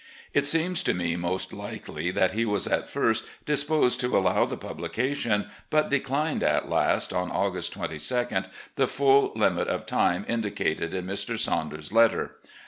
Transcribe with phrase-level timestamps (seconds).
[0.33, 4.57] It seems to me most likely that he was at first disposed to allow the
[4.57, 10.95] publication, but declined at last, on August 2 2d, the full limit of time indicated
[10.95, 11.37] in Mr.
[11.37, 12.35] Saunders's letter.